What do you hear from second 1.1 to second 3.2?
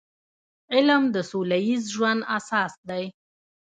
د سوله ییز ژوند اساس دی.